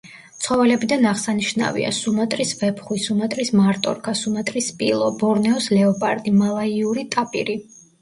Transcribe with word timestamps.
ცხოველებიდან 0.43 1.03
აღსანიშნავია: 1.09 1.91
სუმატრის 1.97 2.55
ვეფხვი, 2.63 2.99
სუმატრის 3.05 3.55
მარტორქა, 3.61 4.17
სუმატრის 4.25 4.73
სპილო, 4.75 5.13
ბორნეოს 5.23 5.73
ლეოპარდი, 5.79 6.39
მალაიური 6.45 7.09
ტაპირი. 7.17 7.61